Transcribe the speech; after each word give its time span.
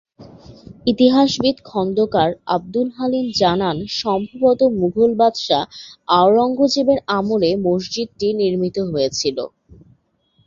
ইতিহাসবিদ 0.85 1.57
খোন্দকার 1.65 2.29
আবদুল 2.55 2.87
হালিম 2.97 3.25
জানান, 3.41 3.77
সম্ভবত 4.01 4.59
মুঘল 4.79 5.11
বাদশা 5.15 5.59
আওরঙ্গজেবের 6.11 6.99
আমলে 7.17 7.49
মসজিদটি 7.65 8.27
নির্মিত 8.41 8.77
হয়েছিলো। 8.91 9.45